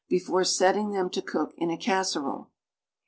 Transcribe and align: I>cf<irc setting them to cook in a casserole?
I>cf<irc 0.11 0.47
setting 0.47 0.89
them 0.89 1.11
to 1.11 1.21
cook 1.21 1.53
in 1.57 1.69
a 1.69 1.77
casserole? 1.77 2.49